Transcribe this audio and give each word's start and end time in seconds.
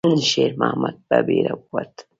شېرمحمد 0.29 0.95
په 1.07 1.17
بیړه 1.27 1.53
ووت. 1.57 1.93